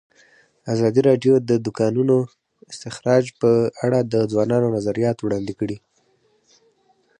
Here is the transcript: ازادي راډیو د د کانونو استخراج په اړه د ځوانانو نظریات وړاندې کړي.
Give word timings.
ازادي 0.73 1.01
راډیو 1.09 1.33
د 1.49 1.51
د 1.65 1.67
کانونو 1.79 2.15
استخراج 2.71 3.25
په 3.41 3.49
اړه 3.85 3.99
د 4.13 4.13
ځوانانو 4.31 4.73
نظریات 4.75 5.17
وړاندې 5.19 5.53
کړي. 5.59 5.77